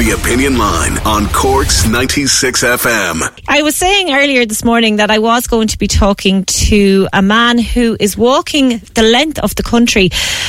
The 0.00 0.12
Opinion 0.12 0.56
Line 0.56 0.96
on 1.04 1.26
Cork's 1.26 1.86
96 1.86 2.64
FM. 2.64 3.38
I 3.46 3.60
was 3.60 3.76
saying 3.76 4.10
earlier 4.10 4.46
this 4.46 4.64
morning 4.64 4.96
that 4.96 5.10
I 5.10 5.18
was 5.18 5.46
going 5.46 5.68
to 5.68 5.76
be 5.76 5.88
talking 5.88 6.44
to 6.44 7.06
a 7.12 7.20
man 7.20 7.58
who 7.58 7.98
is 8.00 8.16
walking 8.16 8.78
the 8.94 9.02
length 9.02 9.38
of 9.40 9.54
the 9.56 9.62
country. 9.62 10.08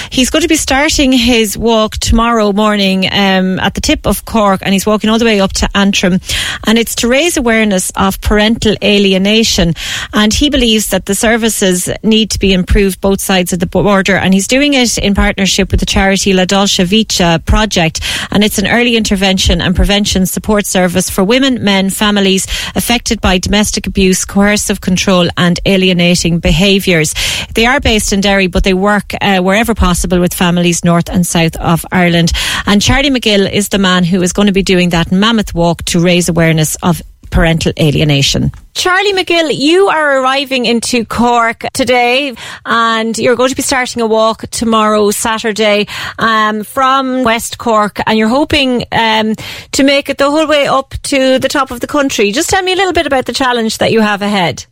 He's 0.10 0.30
going 0.30 0.44
to 0.44 0.48
be 0.48 0.56
starting 0.56 1.12
his 1.12 1.58
walk 1.58 1.98
tomorrow 1.98 2.54
morning 2.54 3.08
um, 3.12 3.60
at 3.60 3.74
the 3.74 3.82
tip 3.82 4.08
of 4.08 4.24
Cork 4.24 4.62
and 4.64 4.72
he's 4.72 4.86
walking 4.86 5.10
all 5.10 5.20
the 5.20 5.26
way 5.26 5.42
up 5.42 5.52
to 5.54 5.70
Antrim. 5.76 6.22
And 6.66 6.80
it's 6.80 6.96
to 6.96 7.10
raise 7.10 7.36
awareness 7.36 7.92
of 7.98 8.22
parental 8.22 8.78
alienation. 8.82 9.74
And 10.14 10.34
he 10.34 10.50
believes 10.50 10.92
that 10.92 11.08
the 11.08 11.16
services 11.16 11.90
need 12.04 12.32
to 12.32 12.40
be 12.40 12.54
improved 12.54 13.02
both 13.02 13.20
sides 13.20 13.52
of 13.52 13.60
the 13.60 13.66
border. 13.66 14.16
And 14.16 14.34
he's 14.34 14.48
doing 14.48 14.76
it 14.76 14.98
in 14.98 15.14
partnership 15.14 15.72
with 15.72 15.82
the 15.82 15.86
charity 15.86 16.32
La 16.32 16.46
Dolce 16.46 16.86
Vita 16.86 17.44
project. 17.46 18.00
And 18.32 18.46
it's 18.46 18.58
an 18.58 18.68
early 18.68 18.96
intervention 18.96 19.41
and 19.50 19.76
prevention 19.76 20.28
support 20.28 20.68
service 20.68 21.10
for 21.10 21.24
women, 21.24 21.64
men, 21.64 21.90
families 21.90 22.46
affected 22.76 23.20
by 23.22 23.40
domestic 23.40 23.88
abuse, 23.88 24.24
coercive 24.26 24.82
control, 24.82 25.28
and 25.36 25.60
alienating 25.66 26.40
behaviours. 26.40 27.16
They 27.56 27.66
are 27.66 27.80
based 27.80 28.14
in 28.14 28.22
Derry, 28.22 28.48
but 28.48 28.64
they 28.64 28.76
work 28.76 29.14
uh, 29.20 29.40
wherever 29.40 29.74
possible 29.74 30.20
with 30.20 30.34
families 30.34 30.84
north 30.84 31.10
and 31.10 31.26
south 31.26 31.56
of 31.56 31.86
Ireland. 31.92 32.32
And 32.68 32.82
Charlie 32.82 33.10
McGill 33.10 33.52
is 33.52 33.70
the 33.70 33.80
man 33.80 34.04
who 34.04 34.22
is 34.22 34.34
going 34.34 34.48
to 34.48 34.54
be 34.54 34.64
doing 34.64 34.90
that 34.90 35.12
mammoth 35.12 35.56
walk 35.56 35.84
to 35.86 36.00
raise 36.00 36.30
awareness 36.30 36.76
of 36.84 37.02
parental 37.32 37.74
alienation. 37.80 38.52
Charlie 38.74 39.14
McGill, 39.14 39.56
you 39.58 39.88
are 39.88 40.22
arriving 40.22 40.66
into 40.66 41.06
Cork 41.06 41.66
today 41.74 42.36
and 42.66 43.18
you're 43.18 43.36
going 43.36 43.50
to 43.50 43.56
be 43.56 43.62
starting 43.62 44.02
a 44.02 44.08
walk 44.08 44.42
tomorrow, 44.52 45.12
Saturday, 45.12 45.88
um, 46.20 46.64
from 46.64 47.24
West 47.24 47.58
Cork 47.58 48.00
and 48.06 48.18
you're 48.18 48.28
hoping 48.28 48.84
um, 48.92 49.36
to 49.74 49.84
make 49.84 50.10
it 50.10 50.18
the 50.18 50.30
whole 50.30 50.48
way 50.48 50.68
up 50.68 50.94
to 51.04 51.40
the 51.40 51.50
top 51.50 51.72
of 51.72 51.80
the 51.80 51.88
country. 51.88 52.32
Just 52.32 52.50
tell 52.50 52.62
me 52.62 52.74
a 52.74 52.76
little 52.76 52.94
bit 52.94 53.08
about 53.08 53.26
the 53.26 53.34
challenge 53.34 53.80
that 53.80 53.92
you 53.92 54.02
have 54.02 54.22
ahead. 54.22 54.66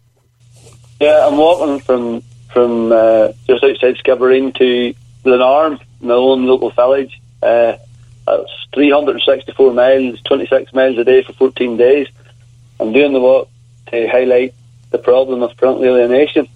Yeah, 1.00 1.28
I'm 1.28 1.38
walking 1.38 1.80
from 1.80 2.22
from 2.52 2.92
uh, 2.92 3.30
just 3.48 3.64
outside 3.64 3.96
Skibbereen 3.98 4.54
to 4.56 4.94
Glenarm, 5.24 5.80
my 6.02 6.14
own 6.14 6.46
local 6.46 6.72
village. 6.72 7.22
Uh, 7.42 7.78
it's 8.28 8.68
364 8.74 9.74
miles, 9.74 10.22
26 10.22 10.74
miles 10.74 10.98
a 10.98 11.04
day 11.04 11.24
for 11.24 11.34
14 11.34 11.78
days. 11.78 12.08
I'm 12.80 12.94
doing 12.94 13.14
the 13.14 13.20
walk 13.20 13.50
to 13.88 14.08
highlight 14.08 14.54
the 14.92 14.98
problem 14.98 15.44
of 15.44 15.56
parental 15.58 15.86
alienation. 15.86 16.48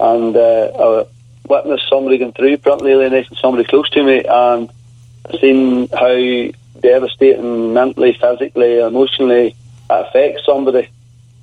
And 0.00 0.36
uh, 0.36 0.70
I 0.78 1.06
witnessed 1.48 1.88
somebody 1.88 2.18
going 2.18 2.32
through 2.32 2.56
parental 2.58 2.88
alienation, 2.88 3.36
somebody 3.36 3.64
close 3.64 3.88
to 3.90 4.02
me, 4.02 4.24
and 4.24 4.70
seen 5.40 5.88
how 5.88 6.50
devastating 6.80 7.72
mentally, 7.72 8.12
physically, 8.20 8.80
emotionally 8.80 9.48
it 9.48 9.56
affects 9.88 10.44
somebody. 10.44 10.88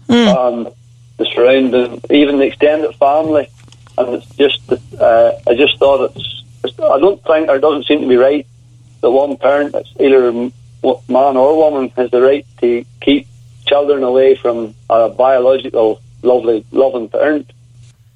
Mm. 0.07 0.47
And 0.47 0.73
the 1.17 1.25
surrounding, 1.25 2.01
even 2.09 2.37
the 2.37 2.45
extended 2.45 2.95
family. 2.95 3.47
And 3.97 4.15
it's 4.15 4.35
just, 4.35 4.71
uh, 4.99 5.31
I 5.47 5.55
just 5.55 5.77
thought 5.77 6.11
it's, 6.15 6.43
I 6.65 6.99
don't 6.99 7.23
think, 7.23 7.49
or 7.49 7.55
it 7.55 7.61
doesn't 7.61 7.85
seem 7.85 8.01
to 8.01 8.07
be 8.07 8.17
right 8.17 8.45
that 9.01 9.11
one 9.11 9.35
parent, 9.37 9.75
it's 9.75 9.91
either 9.99 10.31
man 10.31 10.51
or 11.37 11.57
woman, 11.57 11.89
has 11.95 12.11
the 12.11 12.21
right 12.21 12.45
to 12.59 12.85
keep 13.01 13.27
children 13.71 14.03
away 14.03 14.35
from 14.35 14.75
a 14.89 15.07
biological, 15.07 16.01
lovely, 16.23 16.65
loving 16.71 17.07
parent. 17.07 17.49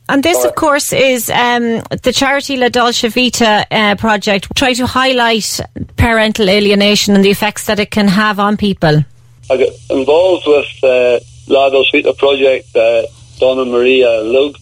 And 0.09 0.21
this, 0.21 0.43
of 0.43 0.53
course, 0.53 0.91
is 0.93 1.29
um, 1.29 1.81
the 2.03 2.13
charity 2.13 2.57
La 2.57 2.69
Dolce 2.69 3.07
Vita 3.07 3.65
uh, 3.71 3.95
project. 3.95 4.53
Try 4.55 4.73
to 4.73 4.85
highlight 4.85 5.61
parental 5.95 6.49
alienation 6.49 7.15
and 7.15 7.23
the 7.23 7.31
effects 7.31 7.65
that 7.67 7.79
it 7.79 7.89
can 7.89 8.07
have 8.09 8.37
on 8.37 8.57
people. 8.57 9.03
I 9.49 9.57
got 9.57 9.69
involved 9.89 10.45
with 10.45 10.83
uh, 10.83 11.19
La 11.47 11.69
Dolce 11.69 12.01
Vita 12.01 12.13
project. 12.13 12.75
Uh, 12.75 13.03
Donna 13.39 13.65
Maria 13.65 14.21
Logue, 14.21 14.57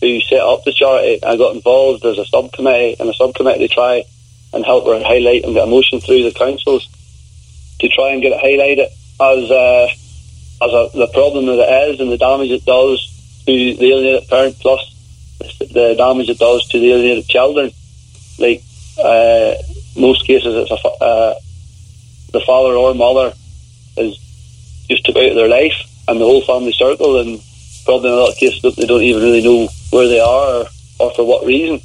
who 0.00 0.20
set 0.20 0.40
up 0.40 0.64
the 0.64 0.72
charity, 0.72 1.22
I 1.24 1.36
got 1.36 1.54
involved 1.56 2.04
as 2.04 2.16
a 2.18 2.24
subcommittee 2.24 2.96
and 3.00 3.10
a 3.10 3.14
subcommittee 3.14 3.66
to 3.66 3.74
try 3.74 4.04
and 4.52 4.64
help 4.64 4.86
her 4.86 5.02
highlight 5.02 5.44
and 5.44 5.54
get 5.54 5.66
emotion 5.66 6.00
through 6.00 6.22
the 6.22 6.32
councils 6.32 6.88
to 7.80 7.88
try 7.88 8.12
and 8.12 8.22
get 8.22 8.32
it 8.32 8.42
highlighted 8.42 8.88
as 9.20 9.50
uh, 9.50 9.88
as 10.62 10.72
a, 10.72 10.90
the 10.94 11.08
problem 11.12 11.46
that 11.46 11.58
it 11.58 11.90
is 11.90 12.00
and 12.00 12.10
the 12.10 12.18
damage 12.18 12.50
it 12.50 12.64
does 12.64 12.98
to 13.46 13.52
the 13.52 13.92
alienated 13.92 14.28
parent 14.28 14.58
plus 14.58 14.94
the 15.38 15.94
damage 15.96 16.28
it 16.28 16.38
does 16.38 16.66
to 16.68 16.78
the 16.78 16.92
alienated 16.92 17.28
children. 17.28 17.70
Like 18.38 18.62
uh, 19.02 19.54
most 19.96 20.26
cases, 20.26 20.54
it's 20.54 20.70
a, 20.70 20.88
uh, 20.88 21.34
the 22.32 22.40
father 22.40 22.74
or 22.74 22.94
mother 22.94 23.34
is 23.96 24.18
just 24.88 25.04
took 25.04 25.16
out 25.16 25.30
of 25.30 25.34
their 25.34 25.48
life 25.48 25.74
and 26.08 26.20
the 26.20 26.24
whole 26.24 26.42
family 26.42 26.72
circle, 26.72 27.20
and 27.20 27.40
probably 27.84 28.08
in 28.08 28.14
a 28.14 28.18
lot 28.18 28.30
of 28.30 28.36
cases 28.36 28.74
they 28.76 28.86
don't 28.86 29.02
even 29.02 29.22
really 29.22 29.42
know 29.42 29.68
where 29.90 30.08
they 30.08 30.20
are 30.20 30.62
or, 30.62 30.66
or 30.98 31.14
for 31.14 31.26
what 31.26 31.46
reason. 31.46 31.80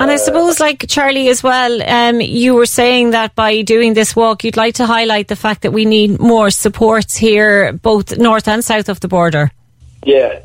And 0.00 0.10
I 0.10 0.16
suppose, 0.16 0.58
like 0.58 0.86
Charlie 0.88 1.28
as 1.28 1.42
well, 1.42 1.82
um, 1.82 2.22
you 2.22 2.54
were 2.54 2.64
saying 2.64 3.10
that 3.10 3.34
by 3.34 3.60
doing 3.60 3.92
this 3.92 4.16
walk, 4.16 4.44
you'd 4.44 4.56
like 4.56 4.76
to 4.76 4.86
highlight 4.86 5.28
the 5.28 5.36
fact 5.36 5.60
that 5.60 5.72
we 5.72 5.84
need 5.84 6.18
more 6.18 6.50
supports 6.50 7.16
here, 7.16 7.74
both 7.74 8.16
north 8.16 8.48
and 8.48 8.64
south 8.64 8.88
of 8.88 9.00
the 9.00 9.08
border. 9.08 9.50
Yeah, 10.02 10.40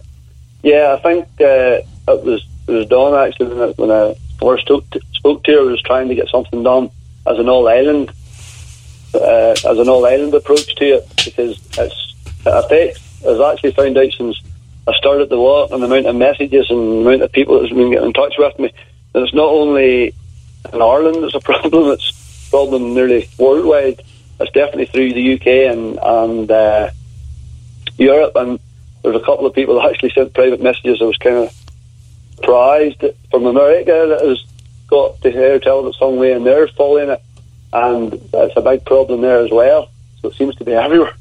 yeah, 0.62 0.98
I 1.00 1.02
think 1.02 1.26
uh, 1.40 1.80
it 1.80 2.24
was 2.26 2.46
it 2.68 2.72
was 2.74 2.88
Dawn 2.88 3.14
actually 3.14 3.48
when 3.48 3.62
I, 3.62 3.72
when 3.78 3.92
I 3.92 4.16
first 4.42 4.66
spoke 4.66 4.90
to, 4.90 5.00
spoke 5.14 5.46
to 5.46 5.52
her. 5.54 5.60
I 5.62 5.72
was 5.72 5.82
trying 5.84 6.10
to 6.10 6.16
get 6.16 6.28
something 6.28 6.62
done 6.62 6.90
as 7.26 7.40
an 7.40 7.48
all 7.48 7.70
island, 7.70 8.12
uh, 9.14 9.52
as 9.52 9.80
an 9.80 9.88
all 9.88 10.06
island 10.06 10.34
approach 10.34 10.76
to 10.76 10.86
it 10.86 11.10
because 11.24 11.58
it's 11.78 12.16
it 12.46 12.46
affects. 12.46 13.26
I've 13.26 13.40
actually 13.40 13.72
found 13.72 13.98
out 13.98 14.12
since 14.18 14.38
I 14.86 14.92
started 14.98 15.30
the 15.30 15.40
walk 15.40 15.72
and 15.72 15.82
the 15.82 15.88
amount 15.88 16.08
of 16.08 16.18
messages 16.18 16.70
and 16.70 16.92
the 16.92 17.08
amount 17.08 17.22
of 17.22 17.32
people 17.32 17.62
that's 17.62 17.72
been 17.72 17.92
getting 17.92 18.08
in 18.08 18.14
touch 18.14 18.34
with 18.38 18.60
me 18.60 18.74
and 19.16 19.24
it's 19.24 19.34
not 19.34 19.48
only 19.48 20.14
in 20.74 20.82
Ireland 20.82 21.24
that's 21.24 21.36
a 21.36 21.40
problem, 21.40 21.92
it's 21.94 22.48
a 22.48 22.50
problem 22.50 22.94
nearly 22.94 23.30
worldwide. 23.38 24.02
It's 24.42 24.52
definitely 24.52 24.88
through 24.88 25.14
the 25.14 25.34
UK 25.36 25.48
and, 25.72 25.98
and 26.04 26.52
uh, 26.52 26.90
Europe. 27.98 28.34
And 28.36 28.60
there's 29.02 29.16
a 29.16 29.26
couple 29.26 29.46
of 29.46 29.54
people 29.54 29.76
that 29.76 29.90
actually 29.90 30.10
sent 30.10 30.34
private 30.34 30.62
messages. 30.62 31.02
I 31.02 31.06
was 31.06 31.18
kind 31.18 31.38
of 31.38 31.54
surprised 32.36 33.06
from 33.32 33.46
America 33.46 34.06
that 34.10 34.28
has 34.28 34.44
got 34.88 35.22
to 35.22 35.32
hear 35.32 35.60
tell 35.60 35.88
it 35.88 35.96
some 35.96 36.18
way 36.18 36.34
and 36.34 36.46
they're 36.46 36.68
following 36.68 37.10
it. 37.10 37.22
And 37.72 38.14
it's 38.34 38.58
a 38.58 38.62
big 38.62 38.84
problem 38.84 39.22
there 39.22 39.46
as 39.46 39.52
well. 39.52 39.90
So 40.22 40.28
it 40.28 40.36
seems 40.36 40.56
to 40.56 40.66
be 40.66 40.74
everywhere. 40.74 41.14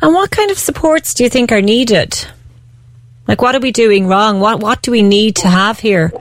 And 0.00 0.14
what 0.14 0.30
kind 0.30 0.52
of 0.52 0.58
supports 0.58 1.12
do 1.14 1.24
you 1.24 1.30
think 1.30 1.50
are 1.50 1.60
needed? 1.60 2.24
Like, 3.26 3.42
what 3.42 3.56
are 3.56 3.60
we 3.60 3.72
doing 3.72 4.06
wrong? 4.06 4.38
What 4.38 4.60
What 4.60 4.82
do 4.82 4.92
we 4.92 5.02
need 5.02 5.34
to 5.36 5.48
have 5.48 5.80
here? 5.80 6.12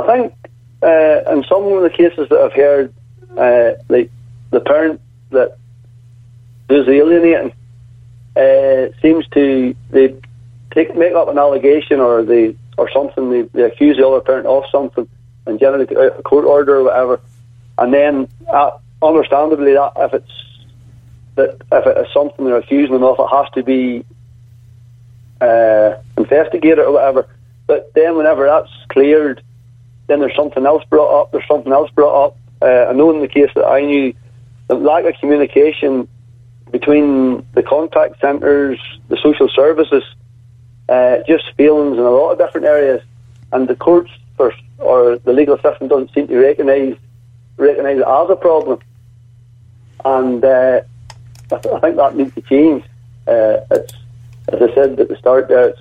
I 0.00 0.16
think 0.16 0.34
uh, 0.82 1.32
in 1.32 1.44
some 1.44 1.64
of 1.64 1.82
the 1.82 1.90
cases 1.90 2.28
that 2.28 2.38
I've 2.38 2.52
heard, 2.52 2.92
uh, 3.36 3.72
like 3.88 4.10
the 4.50 4.60
parent 4.60 5.00
that 5.30 5.56
that 6.68 6.80
is 6.80 6.88
alienating 6.88 7.52
uh, 8.36 8.88
seems 9.02 9.26
to 9.28 9.74
they 9.90 10.14
take 10.72 10.94
make 10.96 11.12
up 11.12 11.28
an 11.28 11.38
allegation 11.38 12.00
or 12.00 12.22
they 12.22 12.56
or 12.78 12.90
something. 12.90 13.30
They, 13.30 13.42
they 13.42 13.62
accuse 13.62 13.96
the 13.96 14.06
other 14.06 14.20
parent 14.20 14.46
of 14.46 14.64
something, 14.72 15.08
and 15.46 15.58
generally 15.58 15.86
out 15.96 16.18
a 16.18 16.22
court 16.22 16.44
order 16.44 16.76
or 16.76 16.84
whatever. 16.84 17.20
And 17.78 17.92
then, 17.92 18.28
uh, 18.48 18.70
understandably, 19.02 19.74
that 19.74 19.92
if 19.96 20.14
it's 20.14 20.32
that 21.34 21.60
if 21.72 21.86
it 21.86 21.98
is 21.98 22.12
something 22.12 22.44
they're 22.44 22.56
accusing 22.56 22.92
them 22.92 23.04
of, 23.04 23.18
it 23.18 23.28
has 23.28 23.50
to 23.54 23.62
be 23.62 24.04
uh, 25.40 25.96
investigated 26.16 26.78
or 26.78 26.92
whatever. 26.92 27.28
But 27.66 27.92
then, 27.94 28.16
whenever 28.16 28.46
that's 28.46 28.70
cleared, 28.88 29.42
then 30.10 30.20
there's 30.20 30.34
something 30.34 30.66
else 30.66 30.82
brought 30.90 31.22
up. 31.22 31.32
There's 31.32 31.46
something 31.46 31.72
else 31.72 31.90
brought 31.92 32.26
up. 32.26 32.36
Uh, 32.60 32.90
I 32.90 32.92
know 32.92 33.10
in 33.12 33.20
the 33.20 33.28
case 33.28 33.50
that 33.54 33.64
I 33.64 33.82
knew, 33.82 34.12
the 34.66 34.74
lack 34.74 35.04
of 35.04 35.14
communication 35.20 36.08
between 36.70 37.46
the 37.54 37.62
contact 37.62 38.20
centres, 38.20 38.78
the 39.08 39.16
social 39.22 39.48
services, 39.48 40.02
uh, 40.88 41.18
just 41.28 41.44
feelings 41.56 41.96
in 41.96 42.04
a 42.04 42.10
lot 42.10 42.32
of 42.32 42.38
different 42.38 42.66
areas, 42.66 43.02
and 43.52 43.68
the 43.68 43.76
courts 43.76 44.10
or 44.78 45.18
the 45.18 45.32
legal 45.32 45.58
system 45.58 45.88
doesn't 45.88 46.12
seem 46.14 46.26
to 46.26 46.38
recognise 46.38 46.96
recognise 47.58 47.98
it 47.98 48.06
as 48.06 48.30
a 48.30 48.36
problem. 48.36 48.80
And 50.04 50.42
uh, 50.42 50.80
I, 51.52 51.56
th- 51.58 51.74
I, 51.74 51.80
think 51.80 51.96
that 51.96 52.16
needs 52.16 52.34
to 52.34 52.40
change. 52.42 52.84
Uh, 53.26 53.58
as 53.70 54.62
I 54.62 54.74
said 54.74 54.98
at 54.98 55.08
the 55.08 55.16
start 55.18 55.48
there, 55.48 55.68
it's 55.68 55.80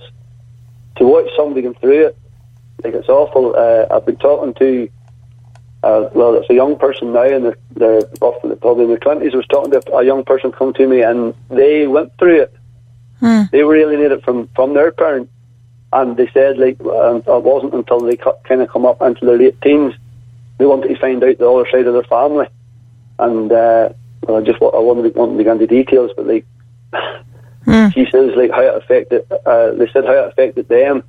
to 0.98 1.06
watch 1.06 1.30
somebody 1.38 1.62
go 1.62 1.74
through 1.74 2.08
it. 2.08 2.18
Like 2.84 2.94
it's 2.94 3.10
awful. 3.10 3.56
Uh, 3.56 3.94
I've 3.94 4.06
been 4.06 4.18
talking 4.18 4.54
to 4.56 4.90
uh, 5.82 6.10
well, 6.14 6.36
it's 6.36 6.50
a 6.50 6.54
young 6.54 6.78
person 6.78 7.14
now, 7.14 7.24
and 7.24 7.46
they're, 7.46 7.58
they're 7.72 8.02
roughly 8.22 8.56
probably 8.56 8.84
in 8.84 8.90
their 8.90 9.00
twenties. 9.00 9.34
I 9.34 9.38
was 9.38 9.48
talking 9.48 9.72
to 9.72 9.96
a 9.96 10.06
young 10.06 10.24
person 10.24 10.52
come 10.52 10.74
to 10.74 10.88
me, 10.88 11.02
and 11.02 11.34
they 11.50 11.88
went 11.88 12.18
through 12.18 12.42
it. 12.42 12.56
Hmm. 13.20 13.44
They 13.52 13.64
really 13.64 13.98
need 13.98 14.12
it 14.12 14.24
from 14.24 14.48
from 14.56 14.74
their 14.74 14.92
parent, 14.92 15.30
and 15.94 16.18
they 16.18 16.30
said 16.34 16.58
like 16.58 16.80
uh, 16.82 17.16
it 17.16 17.44
wasn't 17.44 17.74
until 17.74 18.00
they 18.00 18.18
kind 18.18 18.62
of 18.62 18.70
come 18.70 18.86
up 18.86 19.02
into 19.02 19.26
their 19.26 19.38
late 19.38 19.62
teens 19.62 19.94
they 20.60 20.66
wanted 20.66 20.90
to 20.90 21.00
find 21.00 21.24
out 21.24 21.38
the 21.38 21.50
other 21.50 21.68
side 21.72 21.88
of 21.88 21.94
their 21.94 22.04
family, 22.04 22.46
and 23.18 23.52
uh, 23.52 23.90
well, 24.22 24.38
I 24.38 24.42
just 24.42 24.62
I 24.62 24.78
wanted 24.78 25.14
to, 25.14 25.18
wanted 25.18 25.38
to 25.38 25.44
get 25.44 25.54
into 25.54 25.68
details, 25.68 26.12
but 26.16 26.28
like 26.28 26.46
mm. 27.66 27.94
she 27.94 28.06
says 28.12 28.36
like 28.36 28.52
how 28.52 28.62
it 28.62 28.76
affected. 28.76 29.26
Uh, 29.46 29.72
they 29.72 29.90
said 29.92 30.06
how 30.06 30.26
it 30.26 30.28
affected 30.28 30.68
them 30.68 31.04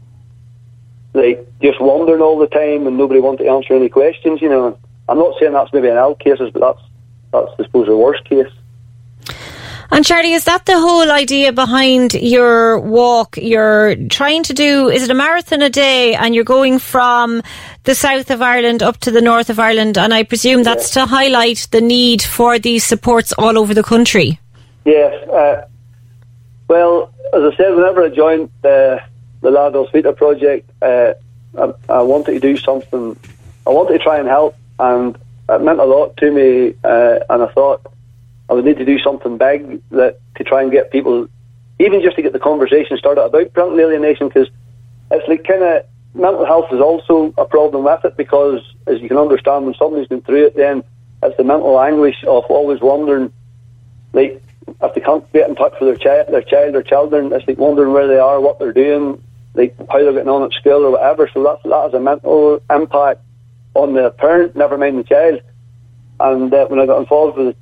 like 1.12 1.46
just 1.60 1.80
wondering 1.80 2.20
all 2.20 2.38
the 2.38 2.46
time 2.46 2.86
and 2.86 2.96
nobody 2.96 3.20
wanted 3.20 3.44
to 3.44 3.50
answer 3.50 3.74
any 3.74 3.88
questions. 3.88 4.40
You 4.40 4.48
know, 4.48 4.78
I'm 5.08 5.18
not 5.18 5.38
saying 5.38 5.52
that's 5.52 5.72
maybe 5.72 5.88
in 5.88 5.96
all 5.96 6.14
cases, 6.14 6.50
but 6.52 6.60
that's 6.60 6.80
that's 7.32 7.52
I 7.58 7.64
suppose 7.64 7.86
the 7.86 7.96
worst 7.96 8.24
case. 8.24 8.52
And 9.92 10.04
Charlie, 10.04 10.34
is 10.34 10.44
that 10.44 10.66
the 10.66 10.78
whole 10.78 11.10
idea 11.10 11.52
behind 11.52 12.14
your 12.14 12.78
walk? 12.78 13.36
You're 13.36 13.96
trying 14.06 14.44
to 14.44 14.54
do, 14.54 14.88
is 14.88 15.02
it 15.02 15.10
a 15.10 15.14
marathon 15.14 15.62
a 15.62 15.68
day 15.68 16.14
and 16.14 16.32
you're 16.32 16.44
going 16.44 16.78
from 16.78 17.42
the 17.82 17.96
south 17.96 18.30
of 18.30 18.40
Ireland 18.40 18.84
up 18.84 18.98
to 18.98 19.10
the 19.10 19.20
north 19.20 19.50
of 19.50 19.58
Ireland? 19.58 19.98
And 19.98 20.14
I 20.14 20.22
presume 20.22 20.62
that's 20.62 20.90
to 20.90 21.06
highlight 21.06 21.66
the 21.72 21.80
need 21.80 22.22
for 22.22 22.60
these 22.60 22.84
supports 22.84 23.32
all 23.32 23.58
over 23.58 23.74
the 23.74 23.82
country. 23.82 24.38
Yes. 24.84 25.28
Uh, 25.28 25.66
well, 26.68 27.12
as 27.34 27.42
I 27.52 27.56
said, 27.56 27.74
whenever 27.74 28.04
I 28.04 28.10
joined 28.10 28.50
the 28.62 29.00
the 29.40 29.50
La 29.50 29.70
Vita 29.70 30.12
project, 30.12 30.70
uh, 30.82 31.14
I, 31.58 31.72
I, 31.88 32.02
wanted 32.02 32.34
to 32.34 32.40
do 32.40 32.56
something. 32.56 33.16
I 33.66 33.70
wanted 33.70 33.98
to 33.98 34.04
try 34.04 34.18
and 34.18 34.28
help, 34.28 34.56
and 34.78 35.16
it 35.48 35.62
meant 35.62 35.80
a 35.80 35.84
lot 35.84 36.16
to 36.18 36.30
me. 36.30 36.74
Uh, 36.84 37.20
and 37.28 37.42
I 37.42 37.46
thought 37.48 37.86
I 38.48 38.54
would 38.54 38.64
need 38.64 38.78
to 38.78 38.84
do 38.84 38.98
something 38.98 39.38
big 39.38 39.82
that 39.90 40.20
to 40.36 40.44
try 40.44 40.62
and 40.62 40.70
get 40.70 40.90
people, 40.90 41.28
even 41.78 42.02
just 42.02 42.16
to 42.16 42.22
get 42.22 42.32
the 42.32 42.38
conversation 42.38 42.96
started 42.98 43.22
about 43.22 43.52
parental 43.52 43.80
alienation, 43.80 44.28
because 44.28 44.48
it's 45.10 45.28
like 45.28 45.44
kind 45.44 45.62
of 45.62 45.84
mental 46.14 46.44
health 46.44 46.72
is 46.72 46.80
also 46.80 47.32
a 47.38 47.44
problem 47.44 47.84
with 47.84 48.04
it 48.04 48.16
because, 48.16 48.60
as 48.86 49.00
you 49.00 49.08
can 49.08 49.16
understand, 49.16 49.64
when 49.64 49.74
somebody's 49.74 50.08
been 50.08 50.22
through 50.22 50.46
it, 50.46 50.56
then 50.56 50.82
it's 51.22 51.36
the 51.36 51.44
mental 51.44 51.80
anguish 51.80 52.22
of 52.24 52.44
always 52.44 52.80
wondering, 52.80 53.32
like 54.12 54.42
if 54.82 54.94
they 54.94 55.00
can't 55.00 55.30
get 55.32 55.48
in 55.48 55.56
touch 55.56 55.74
with 55.80 55.88
their 55.88 55.96
child, 55.96 56.32
their 56.32 56.42
child 56.42 56.74
or 56.74 56.82
children, 56.82 57.32
it's 57.32 57.46
like 57.46 57.58
wondering 57.58 57.92
where 57.92 58.08
they 58.08 58.18
are, 58.18 58.40
what 58.40 58.58
they're 58.58 58.72
doing, 58.72 59.22
like 59.54 59.76
how 59.88 59.98
they're 59.98 60.12
getting 60.12 60.28
on 60.28 60.44
at 60.44 60.52
school 60.52 60.84
or 60.84 60.92
whatever. 60.92 61.28
So 61.32 61.42
that's 61.42 61.62
that 61.62 61.82
has 61.84 61.94
a 61.94 62.00
mental 62.00 62.62
impact 62.70 63.20
on 63.74 63.94
the 63.94 64.10
parent, 64.10 64.56
never 64.56 64.78
mind 64.78 64.98
the 64.98 65.04
child. 65.04 65.40
And 66.18 66.52
uh, 66.52 66.66
when 66.66 66.80
I 66.80 66.86
got 66.86 67.00
involved 67.00 67.38
with 67.38 67.48
it, 67.48 67.56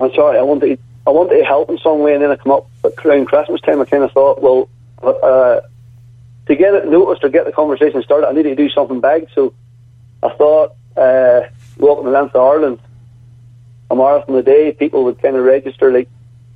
I'm 0.00 0.12
sorry, 0.14 0.38
I 0.38 0.42
wanted 0.42 0.76
to, 0.76 0.82
I 1.06 1.10
wanted 1.10 1.38
to 1.38 1.44
help 1.44 1.70
in 1.70 1.78
some 1.78 2.00
way, 2.00 2.14
and 2.14 2.22
then 2.22 2.30
I 2.30 2.36
come 2.36 2.52
up 2.52 2.68
around 3.04 3.26
Christmas 3.26 3.60
time. 3.60 3.80
I 3.80 3.84
kind 3.84 4.02
of 4.02 4.12
thought, 4.12 4.42
well, 4.42 4.68
uh, 5.02 5.60
to 6.46 6.56
get 6.56 6.74
it 6.74 6.88
noticed 6.88 7.24
or 7.24 7.28
get 7.28 7.46
the 7.46 7.52
conversation 7.52 8.02
started, 8.02 8.26
I 8.26 8.32
needed 8.32 8.56
to 8.56 8.62
do 8.62 8.68
something 8.70 9.00
big. 9.00 9.28
So 9.34 9.54
I 10.22 10.30
thought, 10.30 10.74
uh, 10.96 11.42
walking 11.78 12.04
the 12.04 12.10
length 12.10 12.34
of 12.34 12.42
Ireland, 12.42 12.78
a 13.90 13.96
marathon 13.96 14.36
a 14.36 14.42
day, 14.42 14.72
people 14.72 15.04
would 15.04 15.20
kind 15.22 15.36
of 15.36 15.44
register 15.44 15.92
like 15.92 16.08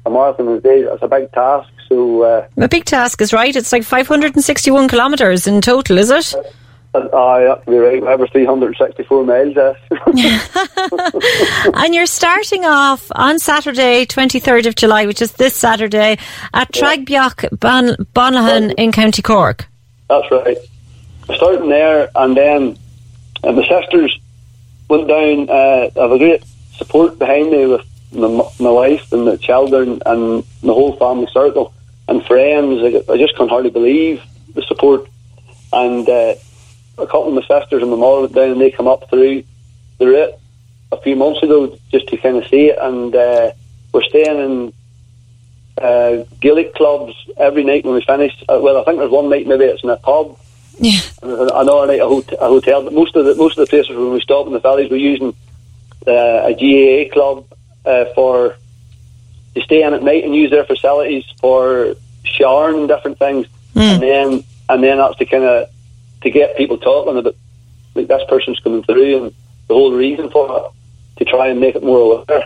a 0.04 0.10
marathon 0.10 0.48
a 0.48 0.60
day. 0.60 0.80
It's 0.80 1.02
a 1.02 1.08
big 1.08 1.30
task. 1.32 1.70
So 1.88 2.22
uh, 2.22 2.48
a 2.58 2.68
big 2.68 2.84
task 2.84 3.20
is 3.22 3.32
right. 3.32 3.54
It's 3.54 3.72
like 3.72 3.82
561 3.84 4.88
kilometres 4.88 5.46
in 5.46 5.60
total, 5.60 5.98
is 5.98 6.10
it? 6.10 6.34
Uh, 6.94 6.98
uh, 6.98 7.60
be 7.64 7.76
right. 7.76 8.02
Over 8.02 8.26
364 8.26 9.24
miles. 9.24 9.56
and 11.74 11.94
you're 11.94 12.06
starting 12.06 12.64
off 12.64 13.10
on 13.14 13.38
Saturday, 13.38 14.04
23rd 14.04 14.66
of 14.66 14.74
July, 14.74 15.06
which 15.06 15.22
is 15.22 15.32
this 15.32 15.56
Saturday, 15.56 16.18
at 16.52 16.72
Tragbeoch 16.72 17.58
Bon- 17.58 17.96
Bonaghan 18.14 18.74
in 18.76 18.92
County 18.92 19.22
Cork. 19.22 19.66
That's 20.08 20.30
right. 20.30 20.58
Starting 21.34 21.68
there, 21.68 22.10
and 22.14 22.36
then 22.36 22.78
uh, 23.44 23.52
my 23.52 23.66
sisters 23.68 24.18
went 24.88 25.08
down. 25.08 25.48
Uh, 25.50 25.90
I 25.94 26.00
have 26.00 26.12
a 26.12 26.18
great 26.18 26.42
support 26.76 27.18
behind 27.18 27.50
me 27.50 27.66
with 27.66 27.86
my, 28.12 28.28
my 28.58 28.70
wife 28.70 29.12
and 29.12 29.26
the 29.26 29.36
children 29.36 30.00
and 30.06 30.42
the 30.62 30.72
whole 30.72 30.96
family 30.96 31.28
circle 31.32 31.74
and 32.08 32.24
friends. 32.24 32.82
I, 32.82 33.12
I 33.12 33.16
just 33.16 33.36
can't 33.36 33.50
hardly 33.50 33.70
believe 33.70 34.22
the 34.54 34.62
support. 34.62 35.08
And 35.72 36.08
uh, 36.08 36.34
a 36.96 37.06
couple 37.06 37.28
of 37.28 37.34
my 37.34 37.42
sisters 37.42 37.82
and 37.82 37.90
my 37.90 37.96
mother 37.96 38.22
went 38.22 38.34
down 38.34 38.50
and 38.52 38.60
they 38.60 38.70
come 38.70 38.88
up 38.88 39.08
through 39.10 39.44
the 39.98 40.06
route 40.06 40.34
a 40.90 40.96
few 41.00 41.16
months 41.16 41.42
ago 41.42 41.78
just 41.90 42.08
to 42.08 42.16
kind 42.16 42.36
of 42.36 42.46
see 42.48 42.66
it. 42.70 42.78
And 42.80 43.14
uh, 43.14 43.52
we're 43.92 44.02
staying 44.02 44.38
in 44.38 44.72
uh, 45.82 46.24
Gaelic 46.40 46.74
clubs 46.74 47.14
every 47.36 47.64
night 47.64 47.84
when 47.84 47.94
we 47.94 48.02
finish. 48.02 48.32
Uh, 48.48 48.58
well, 48.62 48.78
I 48.78 48.84
think 48.84 48.98
there's 48.98 49.10
one 49.10 49.28
night 49.28 49.46
maybe 49.46 49.64
it's 49.64 49.84
in 49.84 49.90
a 49.90 49.96
pub. 49.96 50.38
Yeah. 50.80 51.00
Another 51.22 51.86
night 51.86 52.00
a, 52.00 52.08
hot- 52.08 52.32
a 52.32 52.46
hotel. 52.46 52.84
But 52.84 52.92
most 52.92 53.16
of 53.16 53.24
the 53.26 53.34
most 53.34 53.58
of 53.58 53.66
the 53.66 53.70
places 53.70 53.96
when 53.96 54.12
we 54.12 54.20
stop 54.20 54.46
in 54.46 54.52
the 54.52 54.60
valleys, 54.60 54.90
we're 54.90 54.96
using 54.96 55.34
uh, 56.06 56.46
a 56.46 56.54
GAA 56.54 57.12
club 57.12 57.44
uh, 57.84 58.06
for 58.14 58.56
stay 59.62 59.82
in 59.82 59.94
at 59.94 60.02
night 60.02 60.24
and 60.24 60.34
use 60.34 60.50
their 60.50 60.64
facilities 60.64 61.24
for 61.40 61.94
showering 62.24 62.80
and 62.80 62.88
different 62.88 63.18
things, 63.18 63.46
mm. 63.74 63.80
and 63.80 64.02
then 64.02 64.44
and 64.68 64.82
then 64.82 64.98
that's 64.98 65.16
to 65.16 65.24
kind 65.24 65.44
of 65.44 65.68
to 66.22 66.30
get 66.30 66.56
people 66.56 66.78
talking 66.78 67.16
about 67.16 67.34
like 67.94 68.08
this 68.08 68.22
person's 68.28 68.60
coming 68.60 68.82
through 68.82 69.24
and 69.24 69.34
the 69.68 69.74
whole 69.74 69.92
reason 69.92 70.30
for 70.30 70.58
it 70.58 71.18
to 71.18 71.24
try 71.24 71.48
and 71.48 71.60
make 71.60 71.74
it 71.74 71.82
more 71.82 72.22
aware. 72.22 72.44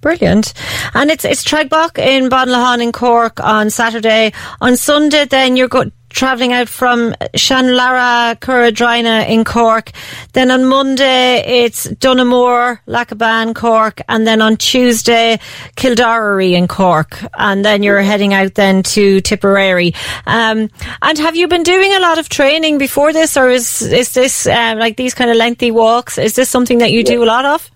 Brilliant. 0.00 0.54
And 0.94 1.10
it's 1.10 1.24
it's 1.24 1.44
Tragbeoch 1.44 1.98
in 1.98 2.30
Bonaghan 2.30 2.82
in 2.82 2.92
Cork 2.92 3.38
on 3.40 3.68
Saturday. 3.68 4.32
On 4.60 4.76
Sunday 4.76 5.26
then 5.26 5.56
you're 5.56 5.68
go- 5.68 5.90
travelling 6.10 6.52
out 6.52 6.68
from 6.68 7.14
Shanlara, 7.34 8.38
Curadryna 8.38 9.28
in 9.28 9.44
Cork. 9.44 9.90
Then 10.34 10.50
on 10.50 10.66
Monday 10.66 11.64
it's 11.64 11.88
Donoughmore, 11.88 12.80
Lacaban, 12.86 13.54
Cork. 13.54 14.00
And 14.08 14.26
then 14.26 14.42
on 14.42 14.56
Tuesday 14.56 15.38
Kildorrery 15.76 16.52
in 16.52 16.68
Cork. 16.68 17.18
And 17.38 17.64
then 17.64 17.82
you're 17.82 18.02
heading 18.02 18.34
out 18.34 18.54
then 18.54 18.82
to 18.82 19.20
Tipperary. 19.20 19.94
Um, 20.26 20.68
and 21.02 21.18
have 21.18 21.36
you 21.36 21.48
been 21.48 21.62
doing 21.62 21.94
a 21.94 22.00
lot 22.00 22.18
of 22.18 22.28
training 22.28 22.78
before 22.78 23.12
this 23.12 23.36
or 23.36 23.48
is, 23.48 23.82
is 23.82 24.12
this 24.12 24.46
um, 24.46 24.78
like 24.78 24.96
these 24.96 25.14
kind 25.14 25.30
of 25.30 25.36
lengthy 25.36 25.70
walks? 25.70 26.18
Is 26.18 26.34
this 26.34 26.48
something 26.48 26.78
that 26.78 26.92
you 26.92 26.98
yeah. 26.98 27.04
do 27.04 27.24
a 27.24 27.26
lot 27.26 27.44
of? 27.44 27.70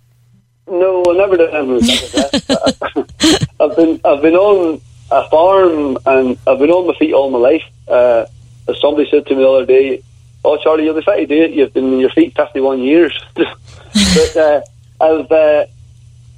No, 0.67 1.03
never 1.03 1.37
did 1.37 1.55
I've 3.61 3.77
been 3.77 4.01
I've 4.05 4.23
been 4.23 4.35
on 4.35 4.81
a 5.15 5.29
farm 5.29 5.97
and 6.07 6.39
I've 6.47 6.59
been 6.59 6.71
on 6.71 6.87
my 6.87 6.95
feet 6.95 7.13
all 7.13 7.31
my 7.31 7.39
life. 7.39 7.63
Uh, 7.87 8.27
as 8.69 8.81
somebody 8.81 9.09
said 9.11 9.27
to 9.27 9.35
me 9.35 9.43
the 9.43 9.49
other 9.49 9.67
day, 9.67 10.03
"Oh, 10.45 10.57
Charlie, 10.57 10.91
fit 10.93 11.05
to 11.05 11.27
do 11.27 11.43
it. 11.43 11.53
You've 11.53 11.73
been 11.73 11.93
on 11.93 12.01
your 12.01 12.11
feet 12.11 12.35
fifty-one 12.35 12.81
years." 12.81 13.15
but 13.35 14.37
uh, 14.37 14.61
I've 15.01 15.31
uh, 15.31 15.67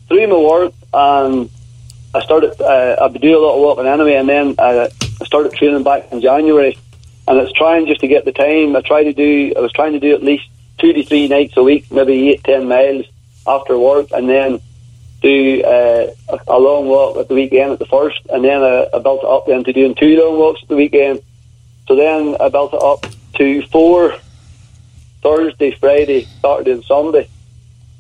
through 0.09 0.27
my 0.29 0.37
work 0.37 0.75
and 0.93 1.51
I 2.15 2.21
started. 2.21 2.61
Uh, 2.61 3.09
been 3.09 3.23
doing 3.23 3.35
a 3.35 3.39
lot 3.39 3.57
of 3.57 3.61
walking 3.61 3.87
anyway, 3.87 4.15
and 4.15 4.29
then 4.29 4.55
I 4.59 4.89
started 5.25 5.53
training 5.53 5.83
back 5.83 6.13
in 6.13 6.21
January. 6.21 6.77
And 7.29 7.39
it's 7.41 7.53
trying 7.53 7.87
just 7.87 8.01
to 8.03 8.09
get 8.09 8.25
the 8.25 8.31
time. 8.31 8.77
I 8.77 8.83
try 8.83 9.03
to 9.03 9.13
do. 9.13 9.53
I 9.57 9.61
was 9.61 9.73
trying 9.73 9.93
to 9.93 10.01
do 10.01 10.15
at 10.15 10.23
least 10.23 10.49
two 10.79 10.93
to 10.93 11.03
three 11.05 11.29
nights 11.29 11.57
a 11.57 11.63
week, 11.63 11.91
maybe 11.91 12.31
eight, 12.31 12.45
ten 12.45 12.69
miles 12.69 13.07
after 13.47 13.79
work, 13.79 14.09
and 14.13 14.29
then 14.29 14.61
do 15.23 15.63
uh, 15.65 16.39
a, 16.49 16.59
long 16.59 16.87
walk 16.87 17.17
at 17.17 17.29
the 17.29 17.35
weekend 17.35 17.73
at 17.73 17.79
the 17.79 17.87
first, 17.87 18.21
and 18.31 18.45
then 18.45 18.63
I, 18.63 18.87
I 18.95 18.99
built 18.99 19.23
it 19.23 19.29
up 19.29 19.47
then 19.47 19.65
to 19.65 19.73
doing 19.73 19.95
two 19.95 20.17
long 20.17 20.39
walks 20.39 20.63
at 20.63 20.69
the 20.69 20.77
weekend. 20.77 21.23
So 21.89 21.97
then 21.97 22.37
I 22.41 22.49
built 22.49 22.75
it 22.75 22.83
up 22.83 23.07
to 23.37 23.63
four 23.69 24.15
Thursday, 25.23 25.73
Friday, 25.73 26.27
Saturday, 26.43 26.73
and 26.73 26.85
Sunday. 26.85 27.29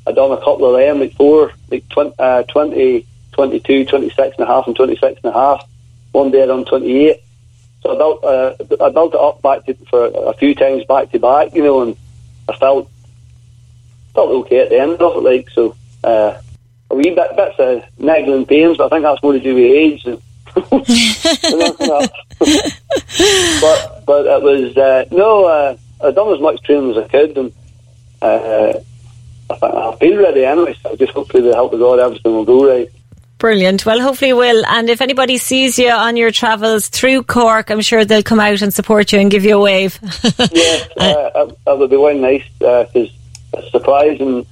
I 0.06 0.12
done 0.12 0.30
a 0.30 0.36
couple 0.36 0.66
of 0.66 0.80
them, 0.80 1.00
like 1.00 1.14
four, 1.14 1.52
like 1.70 1.88
20, 1.88 2.14
uh, 2.18 2.42
20, 2.44 3.06
22, 3.32 3.84
26 3.86 4.38
and 4.38 4.40
a 4.40 4.46
half, 4.46 4.66
and 4.66 4.76
26 4.76 5.20
and 5.24 5.34
a 5.34 5.38
half. 5.38 5.68
One 6.12 6.30
day 6.30 6.42
I 6.42 6.46
done 6.46 6.64
28. 6.64 7.20
So 7.82 7.94
I 7.94 7.98
built, 7.98 8.24
uh, 8.24 8.54
I 8.84 8.90
built 8.90 9.14
it 9.14 9.20
up 9.20 9.42
back 9.42 9.66
to, 9.66 9.74
for 9.90 10.06
a 10.06 10.34
few 10.34 10.54
times 10.54 10.84
back 10.84 11.10
to 11.12 11.18
back, 11.18 11.54
you 11.54 11.62
know, 11.62 11.82
and 11.82 11.96
I 12.48 12.56
felt 12.56 12.90
felt 14.14 14.30
okay 14.30 14.60
at 14.60 14.70
the 14.70 14.80
end 14.80 15.02
of 15.02 15.16
it, 15.16 15.28
like 15.28 15.50
so. 15.50 15.76
Uh, 16.02 16.40
a 16.90 16.94
wee 16.94 17.14
bit 17.14 17.36
bits 17.36 17.58
of 17.58 17.84
nagging 17.98 18.46
pains, 18.46 18.76
but 18.76 18.86
I 18.86 18.88
think 18.96 19.02
that's 19.02 19.22
more 19.22 19.32
to 19.32 19.40
do 19.40 19.54
with 19.54 19.64
age. 19.64 20.04
And 20.04 20.22
but 20.54 20.70
but 24.06 24.26
it 24.26 24.42
was 24.42 24.76
uh, 24.76 25.04
no. 25.10 25.44
Uh, 25.44 25.76
I'd 26.02 26.14
done 26.14 26.34
as 26.34 26.40
much 26.40 26.62
training 26.62 26.90
as 26.92 26.98
I 26.98 27.08
could, 27.08 27.36
and 27.36 27.52
uh, 28.22 28.72
I, 29.50 29.66
I 29.66 29.96
feel 29.96 30.16
ready 30.18 30.44
anyway. 30.44 30.74
So 30.82 30.96
just 30.96 31.12
hopefully, 31.12 31.42
with 31.42 31.52
the 31.52 31.56
help 31.56 31.72
of 31.72 31.80
God, 31.80 31.98
everything 31.98 32.32
will 32.32 32.44
go 32.44 32.66
right. 32.68 32.88
Brilliant. 33.38 33.84
Well, 33.84 34.00
hopefully 34.00 34.32
will. 34.32 34.64
And 34.66 34.88
if 34.88 35.02
anybody 35.02 35.36
sees 35.36 35.78
you 35.78 35.90
on 35.90 36.16
your 36.16 36.30
travels 36.30 36.88
through 36.88 37.24
Cork, 37.24 37.70
I'm 37.70 37.82
sure 37.82 38.04
they'll 38.04 38.22
come 38.22 38.40
out 38.40 38.62
and 38.62 38.72
support 38.72 39.12
you 39.12 39.20
and 39.20 39.30
give 39.30 39.44
you 39.44 39.58
a 39.58 39.60
wave. 39.60 39.98
yes, 40.52 40.88
uh, 40.96 41.52
that 41.66 41.78
would 41.78 41.90
be 41.90 41.96
very 41.96 42.18
nice 42.18 42.44
because 42.58 43.10
uh, 43.52 43.58
it's 43.58 43.70
surprising 43.70 44.46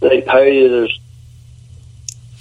like 0.00 0.26
how 0.26 0.40
there's. 0.40 1.00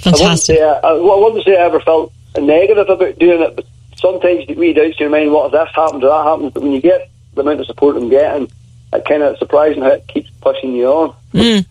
Fantastic. 0.06 0.60
I 0.60 0.64
wouldn't, 0.64 0.84
say, 0.84 0.88
I, 0.88 0.92
I 0.92 1.20
wouldn't 1.20 1.46
say 1.46 1.58
I 1.58 1.66
ever 1.66 1.80
felt 1.80 2.14
negative 2.38 2.90
about 2.90 3.20
doing 3.20 3.42
it, 3.42 3.56
but 3.56 3.66
sometimes 3.98 4.48
you 4.48 4.56
read 4.56 4.78
out 4.78 4.94
to 4.94 5.00
your 5.00 5.10
mind, 5.10 5.32
what 5.32 5.48
if 5.48 5.52
this 5.54 5.76
happens 5.76 6.04
or 6.04 6.10
that 6.10 6.30
happens? 6.30 6.54
But 6.54 6.64
when 6.64 6.72
you 6.72 6.82
get 6.82 7.10
the 7.34 7.42
amount 7.42 7.60
of 7.60 7.66
support 7.66 7.98
I'm 7.98 8.10
getting, 8.10 8.50
it 8.94 9.06
kind 9.06 9.24
of 9.24 9.38
surprising 9.38 9.82
how 9.84 9.90
it 9.90 10.08
keeps 10.08 10.30
pushing 10.42 10.74
you 10.74 10.88
on. 10.88 11.16
Mm. 11.34 11.66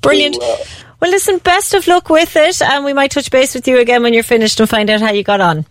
Brilliant. 0.00 0.36
So, 0.36 0.52
uh, 0.52 0.56
well, 1.00 1.10
listen, 1.10 1.38
best 1.38 1.74
of 1.74 1.86
luck 1.86 2.10
with 2.10 2.36
it, 2.36 2.62
and 2.62 2.84
we 2.84 2.92
might 2.92 3.10
touch 3.10 3.30
base 3.30 3.54
with 3.54 3.66
you 3.66 3.78
again 3.78 4.02
when 4.02 4.12
you're 4.12 4.22
finished 4.22 4.60
and 4.60 4.68
find 4.68 4.90
out 4.90 5.00
how 5.00 5.12
you 5.12 5.22
got 5.22 5.40
on. 5.40 5.64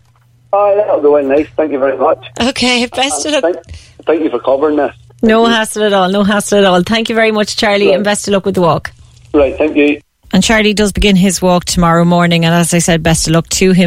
Oh, 0.52 0.76
that'll 0.76 1.00
go 1.00 1.16
in 1.16 1.28
nice. 1.28 1.48
Thank 1.56 1.72
you 1.72 1.78
very 1.78 1.96
much. 1.96 2.26
Okay, 2.40 2.86
best 2.86 3.24
of 3.26 3.32
luck. 3.32 3.42
Thank, 3.42 3.66
thank, 4.04 4.22
you 4.22 4.30
for 4.30 4.40
covering 4.40 4.76
this. 4.76 4.94
Thank 4.96 5.22
no 5.22 5.46
you. 5.46 5.52
hassle 5.52 5.84
at 5.84 5.92
all. 5.92 6.10
No 6.10 6.24
hassle 6.24 6.58
at 6.58 6.64
all. 6.64 6.82
Thank 6.82 7.08
you 7.08 7.14
very 7.14 7.30
much, 7.30 7.56
Charlie, 7.56 7.86
right. 7.86 7.94
and 7.94 8.04
best 8.04 8.26
of 8.26 8.34
luck 8.34 8.44
with 8.44 8.56
the 8.56 8.60
walk. 8.60 8.90
Right, 9.32 9.56
thank 9.56 9.76
you. 9.76 10.00
And 10.32 10.42
Charlie 10.42 10.74
does 10.74 10.92
begin 10.92 11.16
his 11.16 11.42
walk 11.42 11.64
tomorrow 11.64 12.04
morning, 12.04 12.44
and 12.44 12.54
as 12.54 12.72
I 12.72 12.78
said, 12.78 13.02
best 13.02 13.26
of 13.26 13.34
luck 13.34 13.48
to 13.48 13.72
him. 13.72 13.86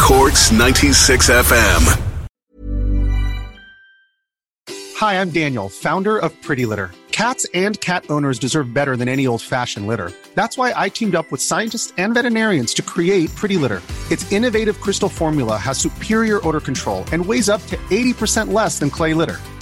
Corks 0.00 0.52
96 0.52 1.30
FM. 1.30 1.98
Hi, 4.96 5.20
I'm 5.20 5.30
Daniel, 5.30 5.68
founder 5.68 6.18
of 6.18 6.30
Pretty 6.42 6.64
Litter. 6.66 6.90
Cats 7.10 7.46
and 7.54 7.80
cat 7.80 8.04
owners 8.08 8.38
deserve 8.38 8.72
better 8.72 8.96
than 8.96 9.08
any 9.08 9.26
old 9.26 9.42
fashioned 9.42 9.86
litter. 9.86 10.12
That's 10.34 10.56
why 10.56 10.72
I 10.76 10.88
teamed 10.88 11.14
up 11.14 11.30
with 11.30 11.42
scientists 11.42 11.92
and 11.98 12.14
veterinarians 12.14 12.72
to 12.74 12.82
create 12.82 13.34
Pretty 13.34 13.56
Litter. 13.56 13.82
Its 14.10 14.30
innovative 14.32 14.80
crystal 14.80 15.08
formula 15.08 15.56
has 15.56 15.78
superior 15.78 16.46
odor 16.46 16.60
control 16.60 17.04
and 17.12 17.24
weighs 17.24 17.48
up 17.48 17.62
to 17.66 17.76
80% 17.90 18.52
less 18.52 18.78
than 18.78 18.90
clay 18.90 19.12
litter. 19.14 19.40